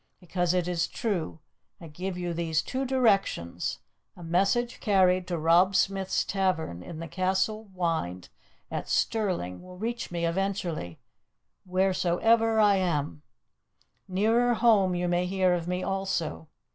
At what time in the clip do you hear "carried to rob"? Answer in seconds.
4.79-5.75